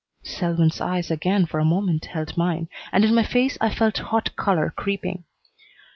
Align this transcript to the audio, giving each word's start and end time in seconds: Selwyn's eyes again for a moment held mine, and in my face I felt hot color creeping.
Selwyn's 0.23 0.81
eyes 0.81 1.11
again 1.11 1.45
for 1.45 1.59
a 1.59 1.63
moment 1.63 2.05
held 2.05 2.35
mine, 2.35 2.67
and 2.91 3.05
in 3.05 3.13
my 3.13 3.21
face 3.23 3.55
I 3.61 3.69
felt 3.71 3.99
hot 3.99 4.35
color 4.35 4.73
creeping. 4.75 5.25